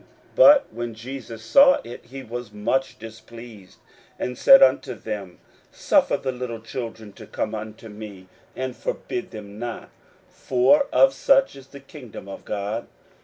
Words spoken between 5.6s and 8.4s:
Suffer the little children to come unto me,